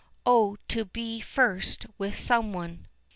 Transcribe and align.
Oh, 0.25 0.57
to 0.69 0.83
be 0.85 1.19
first 1.21 1.85
with 1.99 2.17
someone! 2.17 2.87